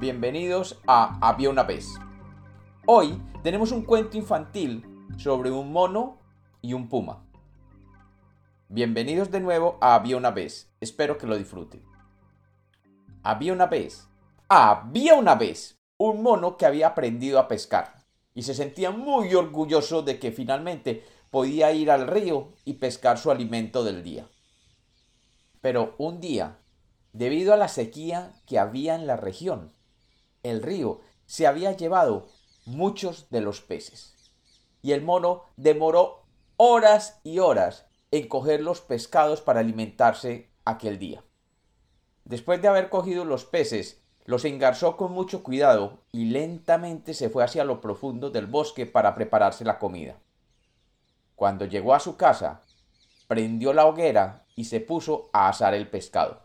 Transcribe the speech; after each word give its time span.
bienvenidos 0.00 0.78
a 0.86 1.18
Había 1.28 1.50
una 1.50 1.64
vez. 1.64 1.94
Hoy 2.86 3.20
tenemos 3.42 3.72
un 3.72 3.82
cuento 3.82 4.16
infantil 4.16 4.86
sobre 5.16 5.50
un 5.50 5.72
mono 5.72 6.20
y 6.62 6.72
un 6.72 6.88
puma. 6.88 7.26
Bienvenidos 8.68 9.32
de 9.32 9.40
nuevo 9.40 9.76
a 9.80 9.96
Había 9.96 10.16
una 10.16 10.30
vez, 10.30 10.70
espero 10.80 11.18
que 11.18 11.26
lo 11.26 11.36
disfruten. 11.36 11.82
Había 13.24 13.52
una 13.52 13.66
vez, 13.66 14.06
había 14.48 15.16
una 15.16 15.34
vez 15.34 15.80
un 15.96 16.22
mono 16.22 16.56
que 16.56 16.66
había 16.66 16.88
aprendido 16.88 17.40
a 17.40 17.48
pescar 17.48 18.04
y 18.34 18.42
se 18.42 18.54
sentía 18.54 18.92
muy 18.92 19.34
orgulloso 19.34 20.02
de 20.02 20.20
que 20.20 20.30
finalmente 20.30 21.04
podía 21.30 21.72
ir 21.72 21.90
al 21.90 22.06
río 22.06 22.52
y 22.64 22.74
pescar 22.74 23.18
su 23.18 23.32
alimento 23.32 23.82
del 23.82 24.04
día. 24.04 24.28
Pero 25.60 25.96
un 25.98 26.20
día, 26.20 26.58
debido 27.12 27.52
a 27.52 27.56
la 27.56 27.66
sequía 27.66 28.32
que 28.46 28.60
había 28.60 28.94
en 28.94 29.08
la 29.08 29.16
región, 29.16 29.72
el 30.42 30.62
río 30.62 31.00
se 31.26 31.46
había 31.46 31.72
llevado 31.72 32.28
muchos 32.64 33.28
de 33.30 33.40
los 33.40 33.60
peces. 33.60 34.14
Y 34.82 34.92
el 34.92 35.02
mono 35.02 35.44
demoró 35.56 36.24
horas 36.56 37.20
y 37.24 37.38
horas 37.38 37.86
en 38.10 38.28
coger 38.28 38.60
los 38.60 38.80
pescados 38.80 39.40
para 39.40 39.60
alimentarse 39.60 40.50
aquel 40.64 40.98
día. 40.98 41.22
Después 42.24 42.60
de 42.60 42.68
haber 42.68 42.90
cogido 42.90 43.24
los 43.24 43.44
peces, 43.44 44.02
los 44.24 44.44
engarzó 44.44 44.96
con 44.96 45.12
mucho 45.12 45.42
cuidado 45.42 46.02
y 46.12 46.26
lentamente 46.26 47.14
se 47.14 47.30
fue 47.30 47.42
hacia 47.42 47.64
lo 47.64 47.80
profundo 47.80 48.30
del 48.30 48.46
bosque 48.46 48.84
para 48.84 49.14
prepararse 49.14 49.64
la 49.64 49.78
comida. 49.78 50.18
Cuando 51.34 51.64
llegó 51.64 51.94
a 51.94 52.00
su 52.00 52.16
casa, 52.16 52.62
prendió 53.26 53.72
la 53.72 53.86
hoguera 53.86 54.44
y 54.54 54.64
se 54.64 54.80
puso 54.80 55.30
a 55.32 55.48
asar 55.48 55.72
el 55.72 55.88
pescado. 55.88 56.42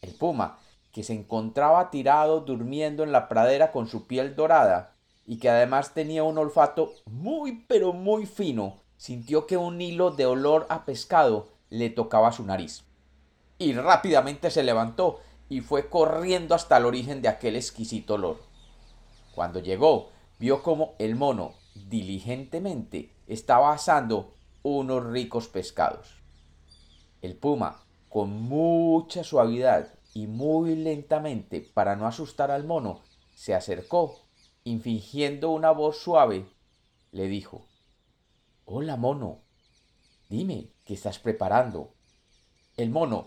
El 0.00 0.14
puma, 0.14 0.58
que 0.92 1.02
se 1.02 1.14
encontraba 1.14 1.90
tirado 1.90 2.40
durmiendo 2.40 3.02
en 3.02 3.12
la 3.12 3.28
pradera 3.28 3.72
con 3.72 3.88
su 3.88 4.06
piel 4.06 4.36
dorada 4.36 4.94
y 5.26 5.38
que 5.38 5.48
además 5.48 5.94
tenía 5.94 6.22
un 6.22 6.36
olfato 6.38 6.92
muy 7.06 7.64
pero 7.66 7.92
muy 7.92 8.26
fino, 8.26 8.82
sintió 8.96 9.46
que 9.46 9.56
un 9.56 9.80
hilo 9.80 10.10
de 10.10 10.26
olor 10.26 10.66
a 10.68 10.84
pescado 10.84 11.48
le 11.70 11.88
tocaba 11.90 12.32
su 12.32 12.44
nariz. 12.44 12.84
Y 13.58 13.72
rápidamente 13.72 14.50
se 14.50 14.62
levantó 14.62 15.20
y 15.48 15.60
fue 15.60 15.88
corriendo 15.88 16.54
hasta 16.54 16.76
el 16.76 16.84
origen 16.84 17.22
de 17.22 17.28
aquel 17.28 17.56
exquisito 17.56 18.14
olor. 18.14 18.42
Cuando 19.34 19.60
llegó, 19.60 20.10
vio 20.38 20.62
como 20.62 20.94
el 20.98 21.16
mono 21.16 21.54
diligentemente 21.74 23.12
estaba 23.26 23.72
asando 23.72 24.34
unos 24.62 25.04
ricos 25.06 25.48
pescados. 25.48 26.22
El 27.22 27.36
puma, 27.36 27.80
con 28.08 28.30
mucha 28.30 29.24
suavidad 29.24 29.88
y 30.14 30.26
muy 30.26 30.76
lentamente, 30.76 31.60
para 31.60 31.96
no 31.96 32.06
asustar 32.06 32.50
al 32.50 32.64
mono, 32.64 33.00
se 33.34 33.54
acercó 33.54 34.18
y 34.64 34.78
fingiendo 34.78 35.50
una 35.50 35.70
voz 35.70 35.98
suave, 35.98 36.46
le 37.10 37.28
dijo 37.28 37.66
Hola, 38.64 38.96
mono. 38.96 39.40
Dime, 40.28 40.68
¿qué 40.84 40.94
estás 40.94 41.18
preparando? 41.18 41.94
El 42.76 42.90
mono, 42.90 43.26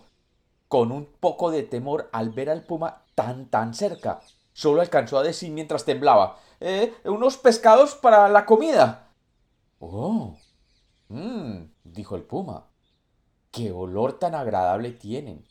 con 0.67 0.91
un 0.91 1.05
poco 1.05 1.51
de 1.51 1.63
temor 1.63 2.09
al 2.11 2.31
ver 2.31 2.49
al 2.49 2.63
puma 2.63 3.03
tan 3.13 3.49
tan 3.49 3.73
cerca, 3.73 4.21
solo 4.53 4.81
alcanzó 4.81 5.17
a 5.17 5.23
decir 5.23 5.51
mientras 5.51 5.85
temblaba 5.85 6.39
eh, 6.59 6.93
unos 7.03 7.37
pescados 7.37 7.95
para 7.95 8.29
la 8.29 8.45
comida. 8.45 9.09
Oh. 9.79 10.35
Mmm, 11.09 11.65
dijo 11.83 12.15
el 12.15 12.23
puma. 12.23 12.67
Qué 13.51 13.71
olor 13.71 14.17
tan 14.17 14.33
agradable 14.35 14.91
tienen. 14.91 15.45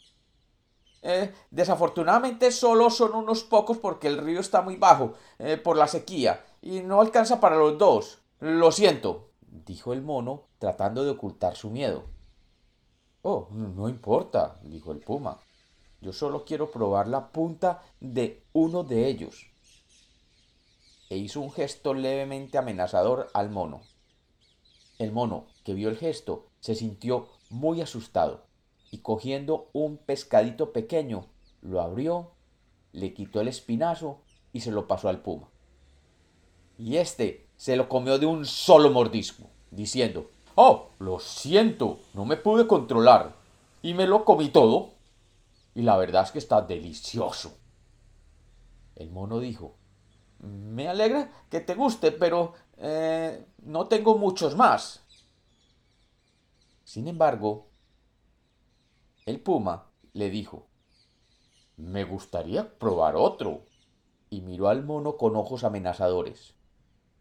Eh, 1.06 1.34
desafortunadamente 1.50 2.50
solo 2.50 2.88
son 2.88 3.14
unos 3.14 3.44
pocos 3.44 3.76
porque 3.76 4.08
el 4.08 4.16
río 4.16 4.40
está 4.40 4.62
muy 4.62 4.76
bajo 4.76 5.12
eh, 5.38 5.58
por 5.58 5.76
la 5.76 5.86
sequía 5.86 6.42
y 6.62 6.80
no 6.80 7.02
alcanza 7.02 7.40
para 7.40 7.58
los 7.58 7.76
dos. 7.76 8.20
Lo 8.40 8.72
siento, 8.72 9.28
dijo 9.42 9.92
el 9.92 10.00
mono 10.00 10.44
tratando 10.58 11.04
de 11.04 11.10
ocultar 11.10 11.56
su 11.56 11.68
miedo. 11.68 12.04
Oh, 13.20 13.48
no 13.50 13.90
importa, 13.90 14.58
dijo 14.62 14.92
el 14.92 15.00
puma. 15.00 15.38
Yo 16.00 16.14
solo 16.14 16.46
quiero 16.46 16.70
probar 16.70 17.06
la 17.06 17.30
punta 17.32 17.82
de 18.00 18.42
uno 18.54 18.82
de 18.82 19.06
ellos. 19.06 19.50
E 21.10 21.18
hizo 21.18 21.42
un 21.42 21.52
gesto 21.52 21.92
levemente 21.92 22.56
amenazador 22.56 23.28
al 23.34 23.50
mono. 23.50 23.82
El 24.98 25.12
mono, 25.12 25.48
que 25.64 25.74
vio 25.74 25.90
el 25.90 25.98
gesto, 25.98 26.46
se 26.60 26.74
sintió 26.74 27.28
muy 27.50 27.82
asustado 27.82 28.46
y 28.94 28.98
cogiendo 28.98 29.70
un 29.72 29.96
pescadito 29.96 30.72
pequeño, 30.72 31.26
lo 31.62 31.80
abrió, 31.80 32.30
le 32.92 33.12
quitó 33.12 33.40
el 33.40 33.48
espinazo 33.48 34.20
y 34.52 34.60
se 34.60 34.70
lo 34.70 34.86
pasó 34.86 35.08
al 35.08 35.20
puma. 35.20 35.48
Y 36.78 36.98
éste 36.98 37.48
se 37.56 37.74
lo 37.74 37.88
comió 37.88 38.20
de 38.20 38.26
un 38.26 38.46
solo 38.46 38.90
mordisco, 38.90 39.48
diciendo 39.72 40.30
Oh, 40.54 40.90
lo 41.00 41.18
siento, 41.18 41.98
no 42.12 42.24
me 42.24 42.36
pude 42.36 42.68
controlar. 42.68 43.34
Y 43.82 43.94
me 43.94 44.06
lo 44.06 44.24
comí 44.24 44.50
todo. 44.50 44.90
Y 45.74 45.82
la 45.82 45.96
verdad 45.96 46.22
es 46.22 46.30
que 46.30 46.38
está 46.38 46.62
delicioso. 46.62 47.58
El 48.94 49.10
mono 49.10 49.40
dijo 49.40 49.74
Me 50.38 50.86
alegra 50.86 51.32
que 51.50 51.58
te 51.58 51.74
guste, 51.74 52.12
pero 52.12 52.52
eh, 52.76 53.44
no 53.64 53.88
tengo 53.88 54.16
muchos 54.18 54.54
más. 54.54 55.00
Sin 56.84 57.08
embargo, 57.08 57.73
el 59.26 59.40
puma 59.40 59.90
le 60.12 60.30
dijo 60.30 60.66
Me 61.76 62.04
gustaría 62.04 62.78
probar 62.78 63.16
otro. 63.16 63.66
Y 64.30 64.40
miró 64.40 64.68
al 64.68 64.84
mono 64.84 65.16
con 65.16 65.36
ojos 65.36 65.62
amenazadores. 65.62 66.54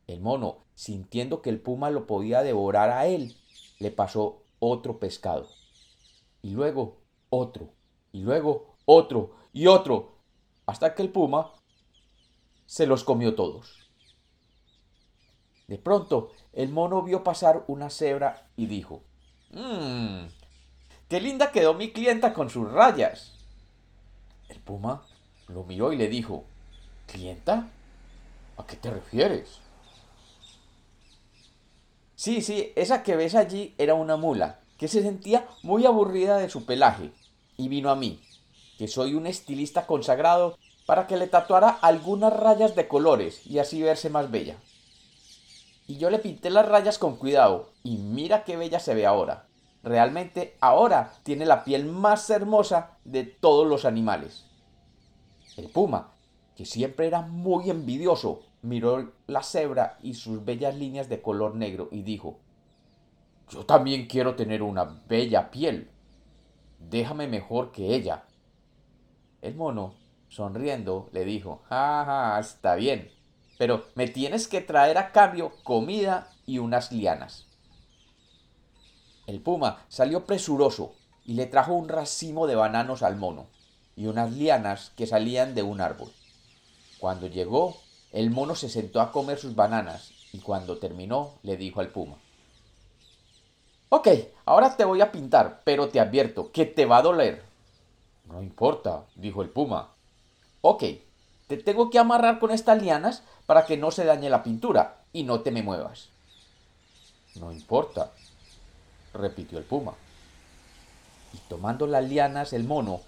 El 0.08 0.20
mono, 0.20 0.66
sintiendo 0.74 1.42
que 1.42 1.50
el 1.50 1.62
puma 1.62 1.92
lo 1.92 2.08
podía 2.08 2.42
devorar 2.42 2.90
a 2.90 3.06
él, 3.06 3.36
le 3.80 3.92
pasó 3.92 4.44
otro 4.60 5.00
pescado. 5.00 5.48
Y 6.42 6.52
luego 6.52 6.98
otro. 7.30 7.70
Y 8.12 8.22
luego 8.22 8.78
otro. 8.86 9.36
Y 9.54 9.68
otro. 9.68 10.18
Hasta 10.66 10.96
que 10.96 11.04
el 11.04 11.12
puma 11.12 11.54
se 12.66 12.88
los 12.88 13.04
comió 13.04 13.36
todos. 13.36 13.78
De 15.68 15.78
pronto, 15.78 16.32
el 16.52 16.70
mono 16.70 17.04
vio 17.04 17.24
pasar 17.24 17.64
una 17.68 17.90
cebra 17.90 18.50
y 18.56 18.66
dijo 18.66 19.04
Mmm, 19.52 20.26
Qué 21.14 21.22
linda 21.22 21.52
quedó 21.52 21.76
mi 21.76 21.92
clienta 21.92 22.34
con 22.34 22.50
sus 22.50 22.72
rayas. 22.72 23.34
El 24.50 24.58
puma 24.58 25.04
lo 25.48 25.64
miró 25.64 25.94
y 25.94 25.96
le 25.96 26.08
dijo, 26.08 26.44
¿Clienta? 27.06 27.68
¿A 28.58 28.66
qué 28.66 28.78
te 28.78 28.90
refieres? 28.90 29.60
Sí, 32.16 32.42
sí, 32.42 32.74
esa 32.76 33.04
que 33.04 33.16
ves 33.16 33.36
allí 33.36 33.76
era 33.78 33.94
una 33.94 34.18
mula, 34.18 34.60
que 34.80 34.88
se 34.88 35.04
sentía 35.04 35.46
muy 35.62 35.86
aburrida 35.86 36.40
de 36.40 36.50
su 36.50 36.66
pelaje, 36.66 37.12
y 37.58 37.68
vino 37.68 37.92
a 37.92 37.96
mí, 37.96 38.20
que 38.80 38.88
soy 38.88 39.14
un 39.14 39.28
estilista 39.28 39.86
consagrado, 39.86 40.58
para 40.88 41.06
que 41.06 41.18
le 41.18 41.28
tatuara 41.28 41.70
algunas 41.70 42.34
rayas 42.34 42.76
de 42.76 42.88
colores 42.88 43.46
y 43.46 43.60
así 43.60 43.84
verse 43.84 44.10
más 44.10 44.32
bella. 44.32 44.58
Y 45.86 45.98
yo 45.98 46.10
le 46.10 46.18
pinté 46.18 46.50
las 46.50 46.68
rayas 46.68 46.98
con 46.98 47.18
cuidado, 47.18 47.70
y 47.84 47.98
mira 47.98 48.44
qué 48.46 48.58
bella 48.58 48.80
se 48.80 48.96
ve 48.96 49.06
ahora 49.06 49.46
realmente 49.84 50.56
ahora 50.62 51.14
tiene 51.24 51.46
la 51.46 51.64
piel 51.64 51.86
más 51.86 52.30
hermosa 52.30 52.98
de 53.04 53.24
todos 53.26 53.68
los 53.68 53.86
animales. 53.86 54.46
El 55.58 55.70
puma, 55.70 56.14
que 56.56 56.66
siempre 56.66 57.08
era 57.08 57.22
muy 57.22 57.70
envidioso, 57.70 58.42
miró 58.62 59.12
la 59.28 59.44
cebra 59.44 59.98
y 60.02 60.14
sus 60.16 60.44
bellas 60.44 60.76
líneas 60.76 61.10
de 61.10 61.22
color 61.22 61.56
negro 61.56 61.90
y 61.92 62.02
dijo 62.02 62.40
Yo 63.50 63.66
también 63.66 64.08
quiero 64.08 64.36
tener 64.36 64.64
una 64.64 64.86
bella 65.08 65.52
piel. 65.52 65.92
Déjame 66.80 67.28
mejor 67.28 67.72
que 67.72 67.94
ella. 67.94 68.24
El 69.42 69.56
mono, 69.56 69.96
sonriendo, 70.30 71.10
le 71.12 71.26
dijo 71.26 71.62
Ja, 71.70 72.04
ja, 72.06 72.40
está 72.40 72.76
bien, 72.76 73.12
pero 73.58 73.84
me 73.96 74.08
tienes 74.08 74.48
que 74.48 74.62
traer 74.62 74.98
a 74.98 75.12
cambio 75.12 75.52
comida 75.64 76.30
y 76.46 76.60
unas 76.60 76.92
lianas. 76.92 77.53
El 79.28 79.40
puma 79.40 79.86
salió 79.90 80.26
presuroso 80.26 80.94
y 81.26 81.34
le 81.34 81.46
trajo 81.46 81.74
un 81.74 81.90
racimo 81.90 82.48
de 82.48 82.56
bananos 82.56 83.04
al 83.04 83.16
mono 83.16 83.48
y 83.96 84.08
unas 84.08 84.32
lianas 84.34 84.92
que 84.96 85.08
salían 85.08 85.56
de 85.56 85.64
un 85.64 85.82
árbol. 85.82 86.12
Cuando 87.00 87.28
llegó, 87.28 87.78
el 88.12 88.30
mono 88.32 88.56
se 88.56 88.70
sentó 88.70 89.02
a 89.02 89.12
comer 89.12 89.38
sus 89.40 89.56
bananas 89.56 90.12
y 90.34 90.40
cuando 90.40 90.78
terminó 90.78 91.34
le 91.44 91.58
dijo 91.58 91.80
al 91.80 91.90
puma 91.90 92.16
Ok, 93.96 94.08
ahora 94.46 94.76
te 94.76 94.86
voy 94.86 95.02
a 95.02 95.12
pintar, 95.12 95.62
pero 95.64 95.90
te 95.90 96.00
advierto 96.00 96.52
que 96.52 96.66
te 96.66 96.88
va 96.88 96.98
a 96.98 97.04
doler. 97.04 97.44
No 98.26 98.42
importa, 98.42 99.04
dijo 99.14 99.44
el 99.44 99.50
puma. 99.50 99.90
Ok, 100.62 100.84
te 101.46 101.58
tengo 101.58 101.92
que 101.92 102.00
amarrar 102.00 102.40
con 102.40 102.50
estas 102.50 102.82
lianas 102.82 103.22
para 103.46 103.68
que 103.68 103.78
no 103.78 103.92
se 103.92 104.04
dañe 104.04 104.32
la 104.32 104.42
pintura 104.42 105.04
y 105.14 105.22
no 105.22 105.42
te 105.42 105.52
me 105.52 105.62
muevas. 105.62 106.10
No 107.36 107.52
importa, 107.52 108.12
repitió 109.14 109.58
el 109.58 109.64
puma. 109.64 109.94
Y 111.34 111.38
tomando 111.50 111.88
las 111.88 112.04
lianas 112.08 112.54
el 112.54 112.64
mono 112.64 113.02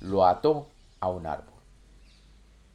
lo 0.00 0.26
ató 0.26 0.68
a 1.00 1.08
un 1.08 1.26
árbol. 1.26 1.54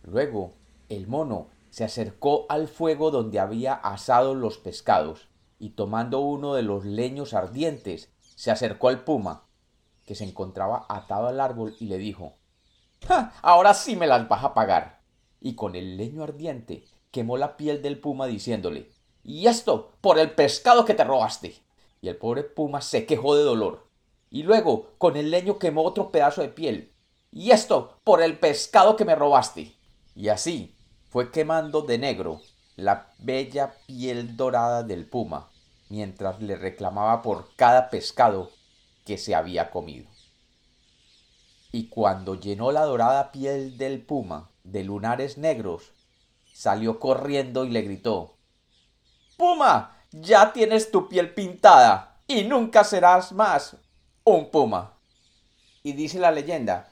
Luego, 0.03 0.53
el 0.89 1.07
mono 1.07 1.47
se 1.69 1.83
acercó 1.83 2.45
al 2.49 2.67
fuego 2.67 3.09
donde 3.11 3.39
había 3.39 3.73
asado 3.73 4.35
los 4.35 4.57
pescados 4.57 5.27
y 5.63 5.71
tomando 5.71 6.19
uno 6.19 6.55
de 6.55 6.61
los 6.61 6.83
leños 6.83 7.33
ardientes, 7.33 8.11
se 8.35 8.51
acercó 8.51 8.89
al 8.89 9.03
puma, 9.05 9.45
que 10.05 10.13
se 10.13 10.25
encontraba 10.25 10.85
atado 10.89 11.27
al 11.27 11.39
árbol, 11.39 11.75
y 11.79 11.85
le 11.85 11.97
dijo 11.97 12.33
Ahora 13.41 13.73
sí 13.73 13.95
me 13.95 14.07
las 14.07 14.27
vas 14.27 14.43
a 14.43 14.53
pagar. 14.53 15.01
Y 15.39 15.55
con 15.55 15.75
el 15.75 15.97
leño 15.97 16.23
ardiente 16.23 16.85
quemó 17.11 17.37
la 17.37 17.57
piel 17.57 17.81
del 17.81 17.99
puma 17.99 18.27
diciéndole 18.27 18.91
Y 19.23 19.47
esto 19.47 19.91
por 20.01 20.19
el 20.19 20.31
pescado 20.31 20.85
que 20.85 20.93
te 20.93 21.03
robaste. 21.03 21.55
Y 22.03 22.09
el 22.09 22.17
pobre 22.17 22.43
puma 22.43 22.81
se 22.81 23.05
quejó 23.05 23.33
de 23.37 23.43
dolor. 23.43 23.87
Y 24.29 24.43
luego 24.43 24.89
con 24.97 25.15
el 25.15 25.31
leño 25.31 25.57
quemó 25.57 25.83
otro 25.83 26.11
pedazo 26.11 26.41
de 26.41 26.49
piel. 26.49 26.91
Y 27.31 27.51
esto 27.51 27.97
por 28.03 28.21
el 28.21 28.37
pescado 28.37 28.97
que 28.97 29.05
me 29.05 29.15
robaste. 29.15 29.73
Y 30.13 30.27
así 30.27 30.75
fue 31.09 31.31
quemando 31.31 31.81
de 31.81 31.97
negro 31.97 32.41
la 32.75 33.13
bella 33.19 33.75
piel 33.87 34.35
dorada 34.35 34.83
del 34.83 35.07
puma, 35.07 35.49
mientras 35.87 36.41
le 36.41 36.57
reclamaba 36.57 37.21
por 37.21 37.55
cada 37.55 37.89
pescado 37.89 38.51
que 39.05 39.17
se 39.17 39.33
había 39.33 39.71
comido. 39.71 40.09
Y 41.71 41.87
cuando 41.87 42.35
llenó 42.35 42.73
la 42.73 42.83
dorada 42.83 43.31
piel 43.31 43.77
del 43.77 44.01
puma 44.01 44.49
de 44.65 44.83
lunares 44.83 45.37
negros, 45.37 45.93
salió 46.51 46.99
corriendo 46.99 47.63
y 47.63 47.69
le 47.69 47.81
gritó 47.81 48.35
Puma, 49.37 49.97
ya 50.13 50.53
tienes 50.53 50.91
tu 50.91 51.09
piel 51.09 51.33
pintada 51.33 52.21
y 52.27 52.43
nunca 52.43 52.83
serás 52.83 53.31
más 53.31 53.77
un 54.23 54.51
puma. 54.51 54.99
Y 55.81 55.93
dice 55.93 56.19
la 56.19 56.31
leyenda 56.31 56.91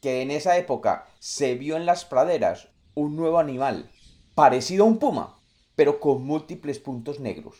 que 0.00 0.22
en 0.22 0.30
esa 0.30 0.56
época 0.56 1.08
se 1.18 1.56
vio 1.56 1.76
en 1.76 1.84
las 1.84 2.04
praderas 2.04 2.68
un 2.94 3.16
nuevo 3.16 3.40
animal, 3.40 3.90
parecido 4.36 4.84
a 4.84 4.86
un 4.86 4.98
puma, 4.98 5.40
pero 5.74 5.98
con 5.98 6.24
múltiples 6.24 6.78
puntos 6.78 7.18
negros. 7.18 7.56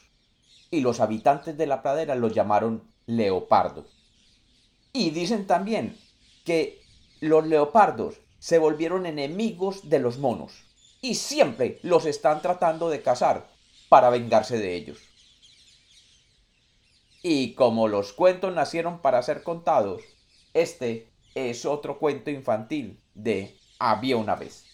Y 0.71 0.81
los 0.81 1.01
habitantes 1.01 1.59
de 1.59 1.67
la 1.67 1.83
pradera 1.83 2.15
lo 2.15 2.29
llamaron 2.29 2.89
leopardo. 3.07 3.87
Y 4.93 5.11
dicen 5.11 5.47
también 5.47 5.99
que 6.45 6.81
los 7.21 7.45
leopardos 7.47 8.21
se 8.39 8.59
volvieron 8.59 9.07
enemigos 9.07 9.89
de 9.89 9.99
los 9.99 10.19
monos 10.19 10.53
y 11.01 11.17
siempre 11.17 11.81
los 11.83 12.07
están 12.07 12.43
tratando 12.43 12.91
de 12.91 13.03
cazar 13.03 13.54
para 13.89 14.11
vengarse 14.11 14.59
de 14.59 14.75
ellos. 14.75 14.99
Y 17.23 17.55
como 17.55 17.89
los 17.89 18.13
cuentos 18.13 18.55
nacieron 18.55 19.01
para 19.01 19.23
ser 19.23 19.43
contados, 19.43 20.03
este 20.53 21.09
es 21.35 21.65
otro 21.65 21.99
cuento 21.99 22.31
infantil 22.31 23.01
de 23.15 23.57
Había 23.79 24.17
una 24.17 24.35
vez. 24.35 24.74